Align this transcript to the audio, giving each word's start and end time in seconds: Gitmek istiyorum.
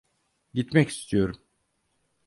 Gitmek 0.53 0.89
istiyorum. 0.89 1.37